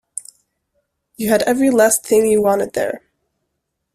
You 1.15 1.29
had 1.29 1.43
every 1.43 1.69
last 1.69 2.03
thing 2.03 2.25
you 2.25 2.41
wanted 2.41 2.73
there. 2.73 3.03